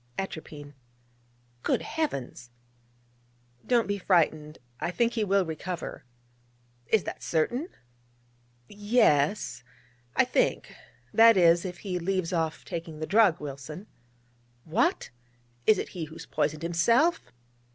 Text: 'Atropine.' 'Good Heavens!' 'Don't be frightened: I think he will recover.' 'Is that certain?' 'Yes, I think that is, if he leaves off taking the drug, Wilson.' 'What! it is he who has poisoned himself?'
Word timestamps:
'Atropine.' 0.17 0.73
'Good 1.61 1.83
Heavens!' 1.83 2.49
'Don't 3.67 3.85
be 3.87 3.99
frightened: 3.99 4.57
I 4.79 4.89
think 4.89 5.13
he 5.13 5.23
will 5.23 5.45
recover.' 5.45 6.05
'Is 6.87 7.03
that 7.03 7.21
certain?' 7.21 7.69
'Yes, 8.67 9.63
I 10.15 10.25
think 10.25 10.73
that 11.13 11.37
is, 11.37 11.65
if 11.65 11.77
he 11.85 11.99
leaves 11.99 12.33
off 12.33 12.65
taking 12.65 12.99
the 12.99 13.05
drug, 13.05 13.39
Wilson.' 13.39 13.85
'What! 14.63 15.11
it 15.67 15.77
is 15.77 15.89
he 15.89 16.05
who 16.05 16.15
has 16.15 16.25
poisoned 16.25 16.63
himself?' 16.63 17.31